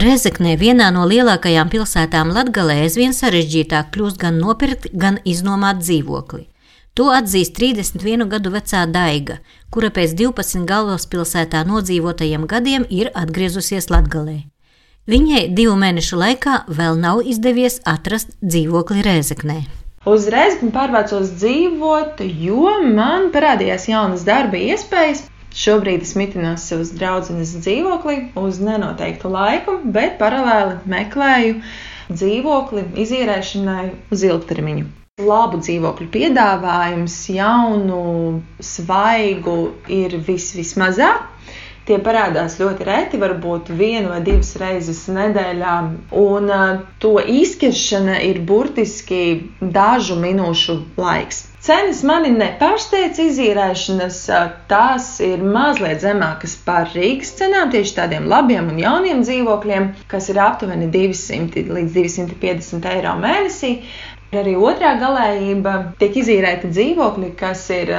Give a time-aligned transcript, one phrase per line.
[0.00, 6.46] Rezeknē, vienā no lielākajām pilsētām Latgalē, aizvien sarežģītāk kļūst gan nopirkt, gan iznomāt dzīvokli.
[6.96, 9.36] To atzīst 31 gadu vecā Daiga,
[9.68, 14.38] kura pēc 12 galvaspilsētā nodzīvotajiem gadiem ir atgriezusies Latgalē.
[15.10, 19.58] Viņai divu mēnešu laikā vēl nav izdevies atrast dzīvokli Rēzeknē.
[20.08, 25.26] Uzreiz pārvācos dzīvot, jo man parādījās jaunas darba iespējas.
[25.50, 31.56] Šobrīd es mitinos savas draudzenes dzīvoklī uz nenoteiktu laiku, bet paralēli meklēju
[32.10, 34.86] dzīvokli izīrēšanai uz ilgtermiņu.
[35.20, 38.04] Labu dzīvokļu piedāvājums, jaunu,
[38.62, 39.58] svaigu
[39.90, 41.26] ir vis, vismazāk.
[41.90, 45.72] Tie parādās ļoti reti, varbūt vienu vai divas reizes nedēļā,
[46.20, 46.52] un
[47.02, 49.22] to izķeršana ir burtiski
[49.78, 51.40] dažu minūšu laiks.
[51.66, 54.20] Cenas mani nepārsteidz izīrēšanas,
[54.70, 60.38] tās ir mazliet zemākas par Rīgas cenām, tieši tādiem labiem un jauniem dzīvokļiem, kas ir
[60.46, 63.74] aptuveni 200 līdz 250 eiro mēnesī.
[64.30, 67.96] Arī otrā galējība tiek izīrēta dzīvokļi, kas ir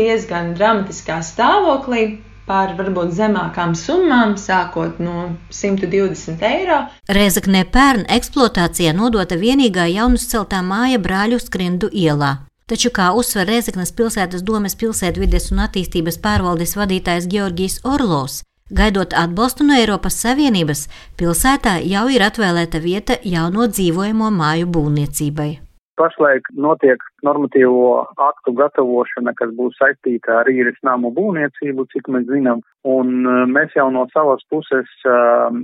[0.00, 2.06] diezgan dramatiskā stāvoklī,
[2.48, 6.80] par varbūt zemākām summām, sākot no 120 eiro.
[7.08, 12.36] Reizeknē pērn eksploatācijā nodota vienīgā jaunus celtā māja brāļu skrindu ielā.
[12.68, 18.40] Taču, kā uzsver Rēzeknas pilsētas domes pilsētvides un attīstības pārvaldes vadītājs Georgijs Orlovs,
[18.72, 20.86] gaidot atbalstu no Eiropas Savienības,
[21.20, 25.63] pilsētā jau ir atvēlēta vieta jauno dzīvojamo māju būvniecībai.
[26.00, 32.64] Pašlaik notiek normatīvo aktu gatavošana, kas būs saistīta ar īres namu būvniecību, cik mēs zinām,
[32.82, 35.54] un uh, mēs jau no savas puses uh,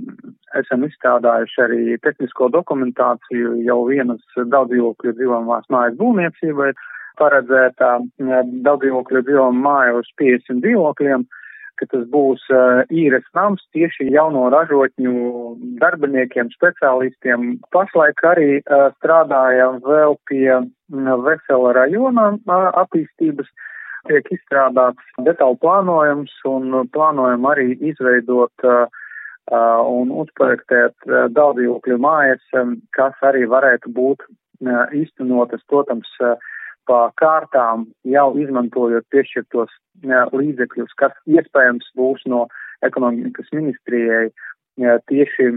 [0.61, 6.71] esam izstrādājuši arī tehnisko dokumentāciju jau vienas daudzdzīvokļu dzīvojamās mājas būvniecībai
[7.19, 7.91] paredzētā
[8.65, 11.27] daudzdzīvokļu dzīvojuma māja uz 50 dzīvokļiem,
[11.79, 15.13] ka tas būs uh, īres nams tieši jauno ražotņu
[15.81, 17.57] darbiniekiem, speciālistiem.
[17.75, 20.61] Pašlaik arī uh, strādājam vēl pie
[21.25, 22.31] vesela rajona
[22.83, 23.49] attīstības.
[24.09, 28.65] Tiek izstrādāts detālu plānojums un plānojam arī izveidot
[29.51, 32.41] un uzprojektēt uh, daudzdzīvokļu mājas,
[32.97, 34.25] kas arī varētu būt
[34.93, 36.37] īstenotas, protams, uh,
[36.89, 39.73] pa kārtām jau izmantojot piešķirtos
[40.33, 42.47] līdzekļus, kas iespējams būs no
[42.85, 44.31] ekonomikas ministrijai
[44.81, 45.47] tieši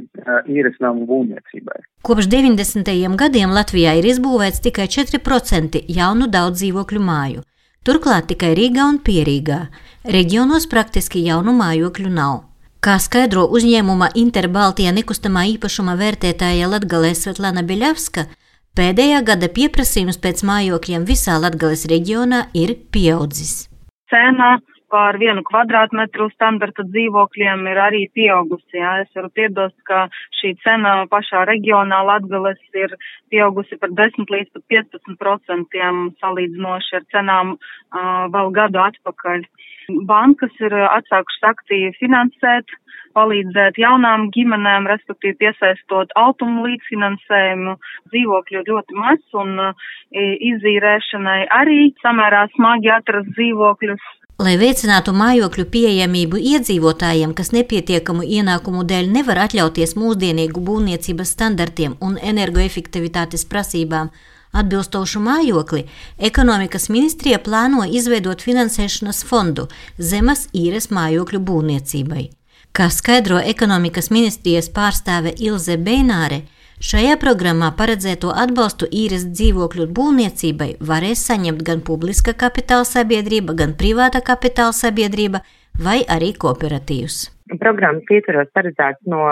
[0.50, 1.80] īres namu būvniecībai.
[2.04, 2.90] Kopš 90.
[3.16, 7.44] gadiem Latvijā ir izbūvēts tikai 4% jaunu daudz dzīvokļu māju.
[7.84, 9.66] Turklāt tikai Rīgā un Pierīgā.
[10.08, 12.42] Reģionos praktiski jaunu mājokļu nav.
[12.84, 18.26] Kā skaidro uzņēmuma Interbaltija nekustamā īpašuma vērtētāja Latgalē Svetlana Biļavska,
[18.74, 23.68] Pēdējā gada pieprasījums pēc mājokļiem visā Latgales reģionā ir pieaudzis.
[24.10, 24.56] Cena
[24.90, 28.80] par vienu kvadrātmetru standarta dzīvokļiem ir arī pieaugusi.
[28.80, 28.96] Jā.
[29.04, 30.08] Es varu piebilst, ka
[30.40, 32.96] šī cena pašā reģionā Latgales ir
[33.30, 39.46] pieaugusi par 10 līdz pat 15 procentiem salīdzinoši ar cenām uh, vēl gadu atpakaļ.
[40.10, 42.74] Bankas ir atsākušas aktīvi finansēt
[43.16, 47.76] palīdzēt jaunām ģimenēm, respektīvi piesaistot automu līdzfinansējumu,
[48.12, 49.70] dzīvokļu ļoti maz un e,
[50.50, 54.12] izīrēšanai arī samērā smagi atrast dzīvokļus.
[54.42, 62.18] Lai veicinātu mājokļu pieejamību iedzīvotājiem, kas nepietiekamu ienākumu dēļ nevar atļauties mūsdienīgu būvniecības standartiem un
[62.18, 64.10] energoefektivitātes prasībām,
[64.50, 65.84] atbilstošu mājokli,
[66.18, 72.24] ekonomikas ministrija plāno izveidot finansēšanas fondu zemes īres mājokļu būvniecībai.
[72.74, 76.40] Kā skaidro ekonomikas ministrijas pārstāve Ilze Beināre,
[76.82, 84.24] šajā programmā paredzēto atbalstu īres dzīvokļu būvniecībai varēs saņemt gan publiska kapitāla sabiedrība, gan privāta
[84.30, 85.44] kapitāla sabiedrība
[85.86, 87.20] vai arī kooperatīvs.
[87.62, 89.22] Programmas ietvaros paredzēts no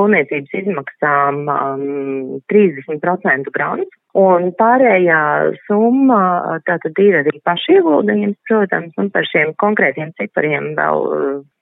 [0.00, 5.20] būvniecības izmaksām um, 30% grants, un pārējā
[5.66, 11.06] summa tātad ir arī pašieguldījums, protams, un par šiem konkrētiem cipariem vēl,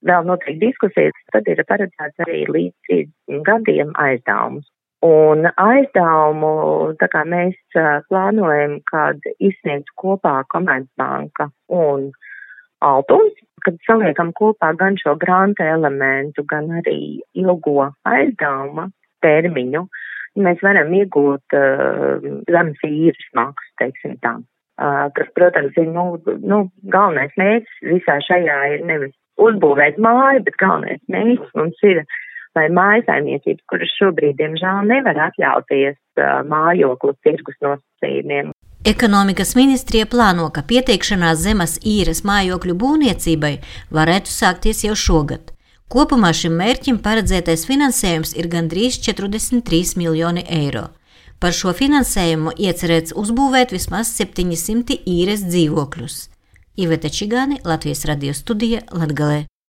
[0.09, 4.67] vēl notiek diskusijas, tad ir paredzēts arī līdz 30 gadiem aizdevums.
[5.05, 7.55] Un aizdevumu, tā kā mēs
[8.11, 12.09] plānojam, kad izsniegts kopā Komercbanka un
[12.83, 13.35] Altums,
[13.67, 18.89] kad saliekam kopā gan šo granta elementu, gan arī ilgo aizdevuma
[19.23, 19.83] termiņu,
[20.37, 24.37] mēs varam iegūt uh, zemes īres maksu, teiksim tā.
[24.79, 26.61] Uh, kas, protams, ir, nu, nu,
[26.93, 32.05] galvenais mērķis visā šajā ir nevis uzbūvēt māju, bet galvenais mērķis mums ir,
[32.59, 38.55] lai mājasaimniecības, kuras šobrīd, diemžēl, nevar atļauties uh, mājoklu tirgus nosacījumiem,
[38.87, 43.57] Ekonomikas ministrija plāno, ka pieteikšanās zemes īres mājokļu būvniecībai
[43.93, 45.51] varētu sākties jau šogad.
[45.88, 50.90] Kopumā šim mērķim paredzētais finansējums ir gandrīz 43 miljoni eiro.
[51.40, 56.23] Par šo finansējumu iecerēts uzbūvēt vismaz 700 īres dzīvokļus.
[56.85, 59.49] Iveta Čigāni, Latvijas radio studija Latgalē.